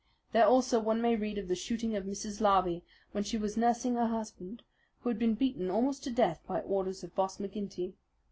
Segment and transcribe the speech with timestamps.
[0.31, 2.41] There also one may read of the shooting of Mrs.
[2.41, 4.63] Larbey when she was nursing her husband,
[5.01, 7.93] who had been beaten almost to death by orders of Boss McGinty.